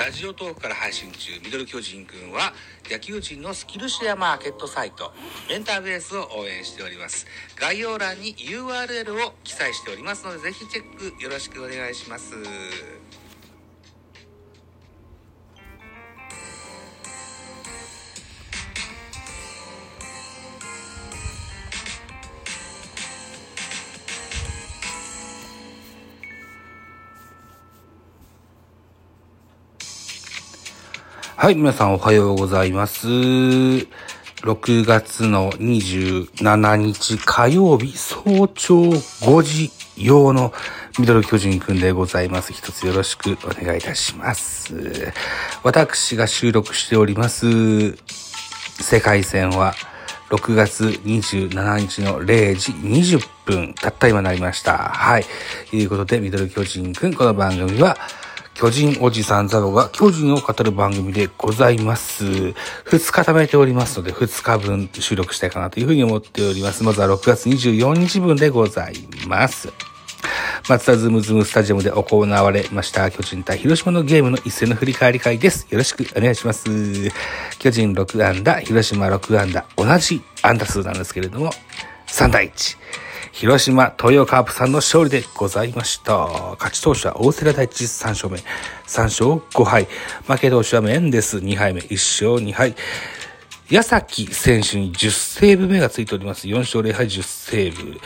[0.00, 2.54] ラジオトークから配信中ミドル巨人くんは
[2.90, 5.12] 野球人のスキルシェアマーケットサイト
[5.50, 7.26] エンターベースを応援しております。
[7.54, 12.32] 概要欄に URL を記載しておりますのでぜひチェックよろしくお願いします。
[31.42, 33.08] はい、皆さんおはようございます。
[33.08, 33.86] 6
[34.84, 40.52] 月の27日火曜日早朝5時用の
[40.98, 42.52] ミドル巨人くんでございます。
[42.52, 44.74] 一つよろしくお願いいたします。
[45.62, 47.96] 私が収録しております
[48.82, 49.72] 世界戦は
[50.28, 54.76] 6月27日の0時20分、たった今なりました。
[54.76, 55.24] はい。
[55.70, 57.96] ということで、ミドル巨人くん、この番組は、
[58.60, 62.26] 巨人おじさんザボが巨人を語る番組でございます。
[62.26, 62.54] 2
[62.90, 66.84] 日貯めておりますので、2日分収録したいかなというふうに思っております。
[66.84, 69.72] まずは6月24日分でございます。
[70.68, 75.66] 松田ズームズームスタジアムで行われました巨人対広島のゲームの一戦の振り返り会です。
[75.70, 76.68] よろしくお願いします。
[77.58, 81.50] 巨人6安打、広島6安打、同じ安打数なんですけれども、
[82.08, 82.76] 3対1。
[83.32, 86.26] 広島東洋カープさんの勝利でございました。
[86.58, 88.38] 勝ち投手は大瀬良大地3勝目、
[88.86, 89.88] 3勝5敗。
[90.26, 92.74] 負け投手はメンデス2敗目、1勝2敗。
[93.70, 96.48] 矢崎選手に10セーブ目がついております。
[96.48, 98.00] 4勝0敗10セーブ。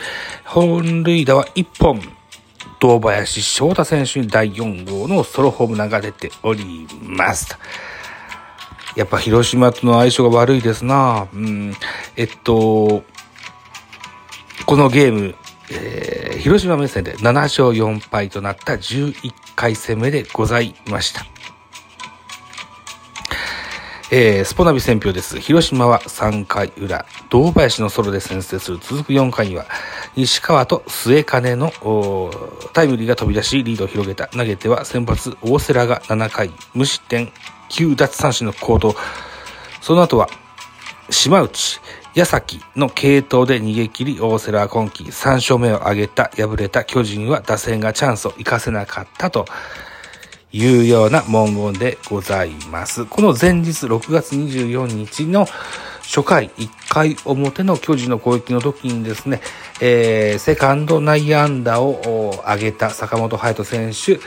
[0.45, 2.01] 本塁打は1本。
[2.79, 7.57] 堂林翔太選手に第4号のソロホームランが出ております。
[8.95, 11.73] やっぱ広島との相性が悪いですなうん。
[12.15, 13.03] えっと、
[14.65, 15.35] このゲーム、
[15.71, 21.25] えー、広島目線で7勝4敗となった11回戦目でございました。
[24.11, 25.39] えー、スポナビ選票です。
[25.39, 29.65] 広島は3回裏、堂林のソロで先制する続く4回には、
[30.15, 31.71] 西川と末金の
[32.73, 34.27] タイムリーが飛び出し、リードを広げた。
[34.29, 37.31] 投げては先発、大瀬良が7回、無失点、
[37.69, 38.95] 9奪三振の好投。
[39.81, 40.27] その後は、
[41.11, 41.79] 島内、
[42.15, 49.45] 矢崎の系統で逃げ切り、大瀬良は今季3勝目を挙げた、敗れた巨人は打線がチャンスを生かせなかったと
[50.53, 53.05] いうような文言でございます。
[53.05, 55.45] この前日6月24日の
[56.03, 59.41] 初回1回表の巨人の攻撃の時にですね、
[59.81, 64.21] えー、セカンド内野安打を上げた坂本隼人選手、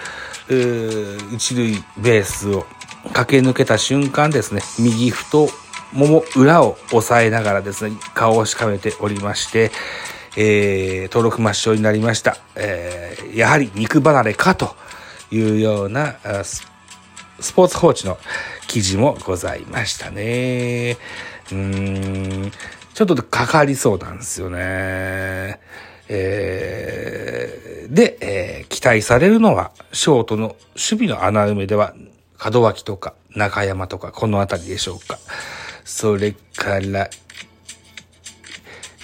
[1.35, 2.67] 一塁ベースを
[3.15, 5.49] 駆け抜けた瞬間ですね、右太
[5.93, 9.71] もも裏を押さえながらですね、顔をしかめておりまして、
[10.37, 12.37] えー、登録抹消になりました。
[12.55, 14.77] えー、やはり肉離れかと
[15.31, 16.17] いうような
[17.41, 18.19] スポーツ報知の
[18.67, 20.97] 記事もございましたね。
[21.51, 22.53] うーん、
[22.95, 25.61] ちょっとかかりそうなんですよね。
[26.11, 31.95] えー、で、えー、期待されるのは、ショートの守備の穴埋めでは、
[32.53, 35.19] 門脇とか中山とかこの辺りでしょうか。
[35.89, 37.09] それから、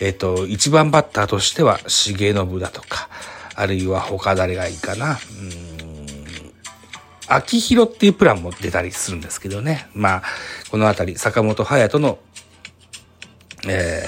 [0.03, 3.09] えっ、ー、と、一番バッターとしては、重信だとか、
[3.55, 5.12] あるいは他誰がいいかな。
[5.12, 6.53] うん。
[7.27, 9.89] 秋広っていうプランも出たりするんですけどね。
[9.94, 10.23] まあ、
[10.71, 12.19] この辺り、坂本隼人の、
[13.67, 14.05] え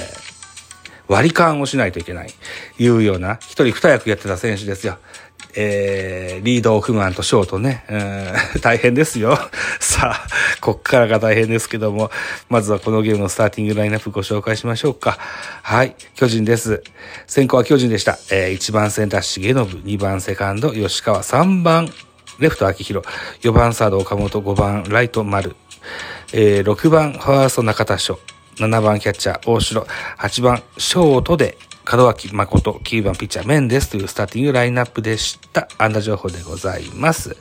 [1.09, 2.31] ー、割り勘をしないといけない。
[2.79, 4.99] いうような、一人二役やってた選手ですよ。
[5.59, 9.39] えー、リードオフマンとショートね、うん、 大変ですよ。
[9.81, 10.27] さあ、
[10.61, 12.11] こっからが大変ですけども、
[12.51, 15.19] まずはこのゲームのスターティングラインナップご紹介しましょうか。
[15.63, 16.83] はい、巨人です。
[17.27, 18.19] 先行は巨人でした。
[18.31, 21.91] えー、1番センター重信、2番セカンド吉川、3番
[22.39, 23.07] レフト秋広、
[23.41, 25.57] 4番サード岡本、5番ライト丸、
[26.33, 28.19] えー、6番ファースト中田翔、
[28.57, 29.87] 7番キャッチャー大城、
[30.19, 31.57] 8番ショートで
[31.89, 35.69] 門脇誠、9番ピッチャーメンデスというスターティングラインナップでした。
[35.79, 37.37] 安打情報でございます。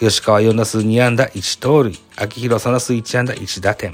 [0.00, 1.98] 吉川4打数2安打1盗塁。
[2.16, 3.92] 秋広3打数1安打1打点。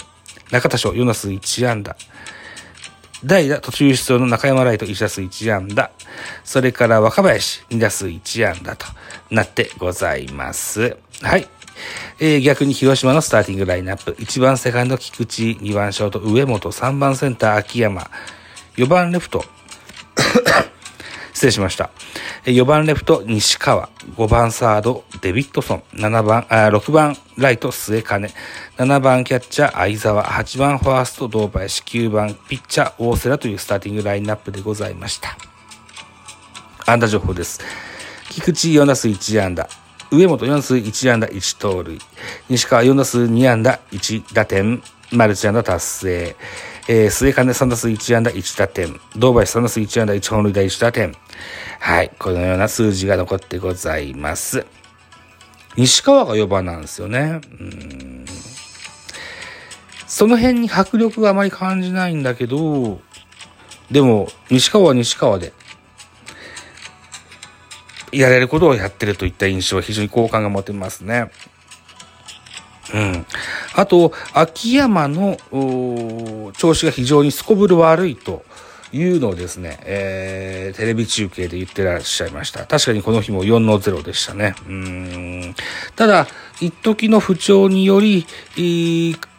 [0.50, 1.96] 中田翔4打数1安打。
[3.24, 5.92] 代打途中出場の中山ライト1打数1安打。
[6.42, 8.86] それから若林2打数1安打と
[9.30, 10.96] なってございます。
[11.22, 11.48] はい。
[12.18, 14.16] えー、逆に広島のスターティングラインナップ。
[14.20, 18.10] 1番セカンド菊池、2番ショート上本、3番センター秋山、
[18.76, 19.44] 4番レフト
[21.32, 21.90] 失礼しました。
[22.44, 23.88] 4番レフト、西川。
[24.16, 25.82] 5番サード、デビッドソン。
[25.94, 28.28] 7番、あ6番ライト、末金。
[28.78, 30.24] 7番キャッチャー、相沢。
[30.24, 31.82] 8番ファースト、堂林。
[31.82, 35.36] 9番ピッチャー、大瀬良というスターティングラインナップでございました。
[36.86, 37.60] 安打情報です。
[38.30, 39.68] 菊池4打数1安打。
[40.12, 41.98] 上本4打数1安打1盗塁。
[42.48, 44.80] 西川4打数2安打1打点。
[45.10, 46.36] マルチ安打達成。
[46.88, 49.00] えー、末金3打数1安打1打点。
[49.16, 51.14] 堂林3打数1安打1本塁打1打点。
[51.80, 52.12] はい。
[52.18, 54.66] このような数字が残ってございます。
[55.76, 57.40] 西川が4番なんですよね。
[57.60, 58.24] うん
[60.06, 63.00] その辺に迫力があまり感じないんだけど、
[63.90, 65.52] でも、西川は西川で、
[68.12, 71.30] やれることをやってるといった印象は非常に好感が持てますね。
[72.94, 73.26] うん。
[73.76, 75.36] あと、秋山の
[76.56, 78.42] 調子が非常にすこぶる悪いと
[78.90, 82.66] いうのをですね、えー、テレビ中継で言ってらっしゃいました。
[82.66, 84.54] 確かにこの日も4の0でしたね。
[84.66, 85.54] うん。
[85.94, 86.26] ただ、
[86.60, 88.26] 一時の不調により、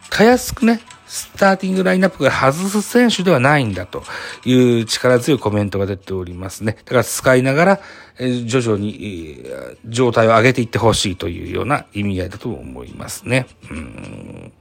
[0.08, 4.04] かやすくね、スターティングラインナップが外す選手ではないんだと
[4.44, 6.76] いう力強いコメントが出ておりますね。
[6.84, 7.80] だから使いながら、
[8.18, 9.44] 徐々に
[9.86, 13.46] 状態を上げていってほしいというような意味合いだと思いますね。
[13.70, 14.52] うん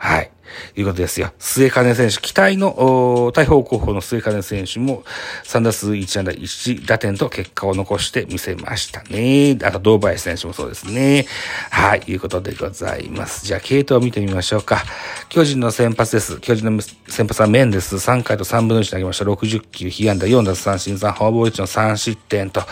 [0.00, 0.30] はい。
[0.76, 1.30] いうことですよ。
[1.38, 5.04] 末金選手、期待の、大砲候補の末金選手も
[5.44, 9.58] 3打数1安打1打点と結果を残してみせましたね。
[9.62, 11.26] あと、堂林選手もそうですね。
[11.70, 13.46] はい、いうことでございます。
[13.46, 14.82] じゃあ、系統を見てみましょうか。
[15.28, 16.40] 巨人の先発です。
[16.40, 17.96] 巨人の先発はメンです。
[17.96, 19.26] 3回と3分の1投げました。
[19.26, 22.62] 60球、被安打4打三振3、フォアボール1の3失点と。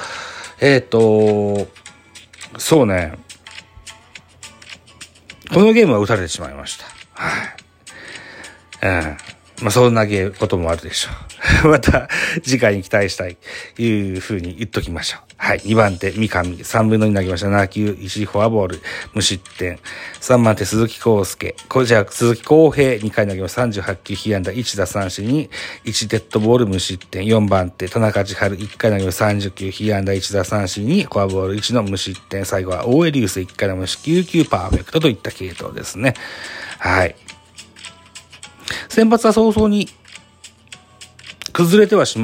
[0.61, 1.69] えっ、ー、と、
[2.57, 3.13] そうね。
[5.53, 6.98] このゲームは打たれてしまいました。
[7.19, 8.87] はい。
[8.87, 9.17] うん。
[9.63, 10.07] まあ、そんな
[10.39, 11.11] こともあるでしょ
[11.65, 11.69] う。
[11.71, 12.09] また、
[12.43, 13.37] 次回に期待したい
[13.77, 15.28] と、いうふうに言っときましょう。
[15.41, 15.61] はい。
[15.61, 16.43] 2番手、三上。
[16.43, 17.47] 3分の2投げました。
[17.47, 18.81] 7球、石井フォアボール、
[19.15, 19.79] 無失点。
[20.21, 21.55] 3番手、鈴木康介。
[21.69, 23.63] これじゃ、鈴木康平、2回投げました。
[23.63, 25.49] 38球、被安打、1打三振に、
[25.85, 27.25] 1デッドボール、無失点。
[27.25, 29.27] 4番手、田中千春、1回投げました。
[29.27, 32.45] 30球、被安打、1打三振に、フォアボール、1の無失点。
[32.45, 34.03] 最後は、大江流星、1回投げました。
[34.03, 36.15] 9球、パーフェクトといった系統ですね。
[36.81, 37.15] はい。
[38.89, 39.89] 先発は早々に
[41.53, 42.19] 崩れてはし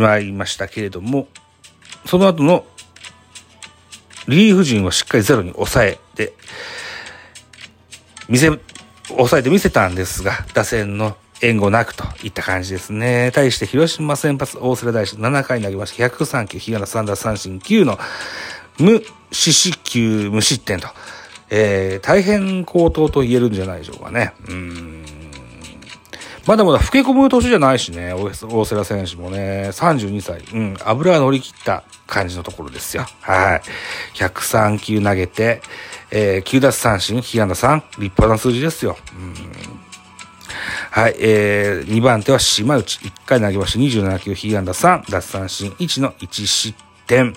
[0.00, 1.28] まいましたけれども、
[2.08, 2.64] その後の
[4.28, 6.32] リリーフ陣をしっかりゼロに抑えて、
[8.30, 8.46] 見せ、
[9.08, 13.30] 抑えて見せたんですが、打線の援護なくといった感じですね。
[13.34, 16.08] 対して広島先発大瀬良大志7回投げました。
[16.08, 17.98] 103球、日が3打三振9の
[18.78, 20.88] 無四死球無失点と、
[21.50, 24.32] えー、大変高騰と言えるんじゃないでしょうかね。
[24.48, 24.97] うん
[26.48, 30.40] まだまだ老け込む年じゃないしね、大瀬良選手もね、32歳。
[30.54, 33.04] うん、油が乗り切った感じのところですよ。
[33.20, 33.62] はい。
[34.14, 35.60] 103球投げて、
[36.10, 38.96] えー、9奪三振、被安打3、立派な数字ですよ。
[39.12, 39.34] うん
[40.90, 42.98] はい、えー、2番手は島内。
[42.98, 47.34] 1回投げまして27球、被安打3、奪三振1の1失点。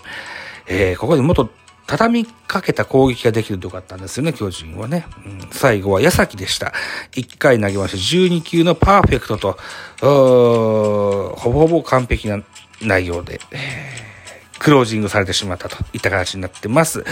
[0.68, 1.50] えー、ここで元
[1.88, 5.06] 畳みかけた攻撃ができるとよかったんですよね、巨人はね。
[5.26, 6.74] うん、最後は矢崎でした。
[7.12, 9.58] 1回投げました12球のパーフェクトと、
[10.00, 12.42] ほぼほぼ完璧な
[12.82, 13.40] 内容で、
[14.62, 17.04] クロージングされてしまったといった形になってます。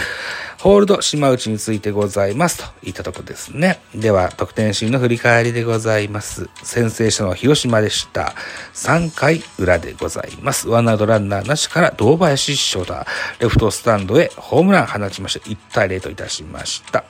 [0.58, 3.80] ホールド、島内についてございますといったとこですね。
[3.92, 6.48] では、得点シーンの振り返りでございます。
[6.62, 8.34] 先制したのは広島でした。
[8.74, 10.68] 3回裏でございます。
[10.68, 13.04] ワンアウトランナーなしから堂林翔太、
[13.40, 17.02] レフトスタンドへホームラン放ちまして1対0といたしました。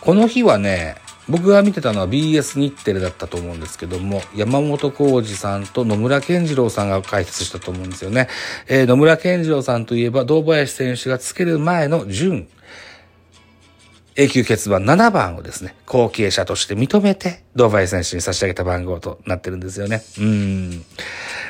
[0.00, 0.96] この日はね、
[1.28, 8.28] 僕が見てたのは BS 日テレだったと思うんですけども、山本浩二さんと野村健次郎さんが解説したと思うんですよね。
[8.68, 12.48] えー、野村健次郎さんといえば、堂林選手がつける前の準
[14.18, 20.02] 永久欠番7番をですね、後継者として認めて、堂林選手に差し上げた番号となってるんですよね。
[20.18, 20.84] うん。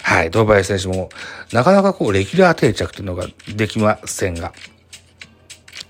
[0.03, 1.09] はい、堂林選手も、
[1.53, 4.53] なかなかこう、レギュラー定着というのができませんが、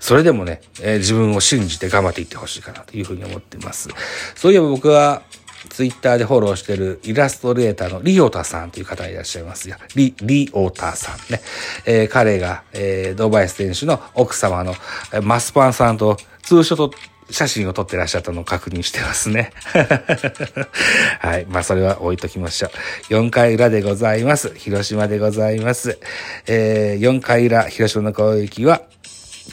[0.07, 3.89] それでもね、えー、自分を信じて頑張っていってほしいかなというふうに思っています。
[4.35, 5.21] そういえば僕は、
[5.67, 9.75] ツイッターでフォローしてるイラストレーターのリオタさんという方がいらっしゃいますよ。
[9.97, 11.41] リ、リオタさんね。
[11.85, 14.75] えー、彼が、えー、ドバイス選手の奥様の、
[15.11, 16.95] え、マスパンさんとツーショット
[17.29, 19.51] 写真を撮ってらっしゃったのを確認してますね。
[21.19, 21.45] はい。
[21.49, 22.69] まあ、それは置いときましょ
[23.09, 23.13] う。
[23.13, 24.53] 4回裏でございます。
[24.55, 25.99] 広島でございます。
[26.45, 28.83] えー、4回裏、広島の攻撃は、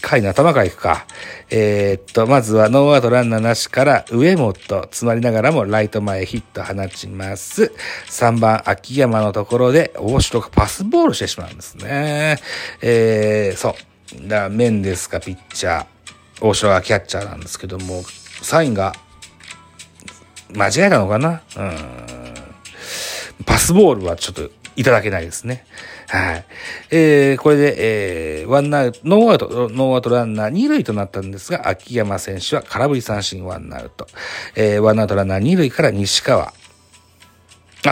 [0.00, 1.06] 回の頭から行くか。
[1.50, 7.72] えー、っと、まずはノーアウトランナーなしから上本、詰まりながらもライト前ヒット放ちます。
[8.08, 12.38] 3番秋山のところで大城がパスボールしてしまうんですね。
[12.80, 14.28] えー、そう。
[14.28, 15.86] だメンデスがピッチャー、
[16.40, 18.02] 大城がキャッチャーなんですけども、
[18.42, 18.92] サインが
[20.52, 21.42] 間違えたのかな？
[21.56, 21.76] うん。
[23.44, 25.64] パスボールはちょっといただけないですね。
[26.08, 26.44] はい。
[26.90, 34.06] えー、これで、えー、ワンアウト、ノーアウト、ノーアウトランナー2塁となったんですが、秋山選手は空振り三振ワンアウト。
[34.56, 36.52] えー、ワンアウトランナー2塁から西川。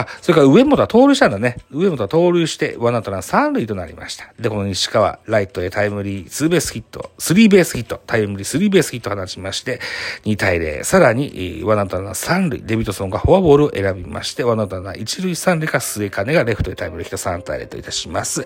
[0.01, 1.57] あ、それから上本は盗塁したんだね。
[1.71, 4.33] 上本は盗塁して、ワンアウトランナー三塁となりました。
[4.39, 9.79] で、この西川、ライトへタイムリー、ツーベースヒット、スリーベースヒット、タイムリー、スリーベースヒット放ちまして、
[10.25, 10.83] 2対0。
[10.83, 18.45] さらに、ワンアウトランナー三塁、デビッドソンがフォアボールを選びまして、ワンアウトランナー一塁三塁から末包がレフトへタイムリーヒット3対0といたします。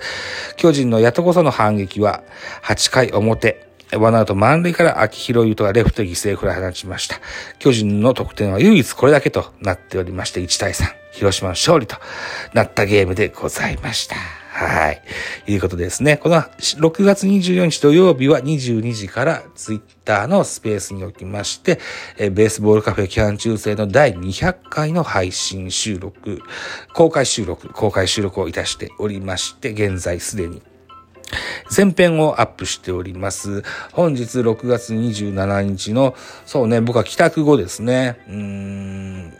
[0.58, 2.24] 巨人のヤトコソの反撃は、
[2.64, 7.20] 8回表、ワンアウト満塁から秋広優斗がレフト犠牲フライ放ちました。
[7.60, 10.86] 巨人の得点は唯一これだけとなっておりまして、1対3。
[11.14, 11.96] 広島の勝利と
[12.54, 14.16] なったゲームでございました。
[14.58, 15.02] はい。
[15.48, 16.18] いうことですね。
[16.18, 21.80] この6月24日土曜日は22時からツイッターのスペースにおきまして、
[22.18, 26.42] えベースボールカフェ期間中制の第200回の配信収録、
[26.94, 30.64] 公開収録、公開収録をいたしておりまして、現在すでに
[31.76, 33.64] 前編をアップしております。
[33.92, 39.34] 本日6月27日の、そうね、僕は帰宅後ですね、うーん、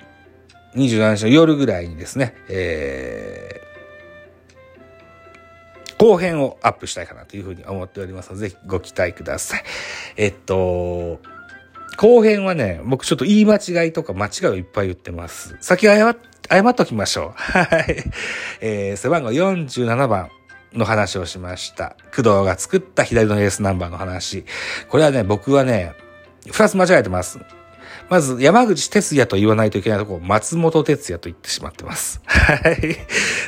[0.76, 9.64] 27日の夜ぐらいにですね、えー、後編をアップしたいかなというふうに思っておりますので、ぜひご期待ください。
[10.18, 11.20] えっと、
[11.98, 15.58] 後編はね、僕ちょっと言い間違いとか間違いをいっぱい言ってます。
[15.62, 16.18] 先謝っ、
[16.50, 17.32] 謝っときましょう。
[17.36, 18.04] はい。
[18.62, 20.30] えー、背番号47番、
[20.78, 21.96] の話をしました。
[22.16, 24.46] 工藤が作った左のエースナンバーの話。
[24.90, 25.94] これはね、僕はね、
[26.50, 27.40] 二つ間違えてます。
[28.10, 32.22] まず、山口哲也と言わないといけないとこ、松本哲也と言ってしまってます。
[32.26, 32.98] はい。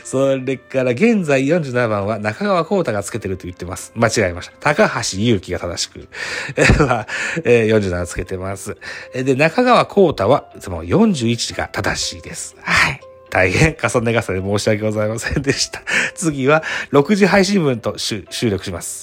[0.03, 3.93] それから、現在47番は中川幸太がつけてると言ってます。
[3.95, 4.53] 間違えました。
[4.59, 6.09] 高橋祐希が正しく、
[6.83, 7.07] は、
[7.45, 8.75] え、47つけてます。
[9.13, 12.55] で、中川幸太は、いつも41が正しいです。
[12.61, 13.08] はい。
[13.29, 15.81] 大変重ね重ね申し訳ございませんでした。
[16.15, 18.97] 次は6時配信分と収録します。